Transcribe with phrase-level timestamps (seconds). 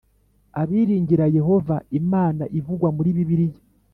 [0.61, 3.59] Abiringira Yehova, Imana ivugwa muri Bibiliya,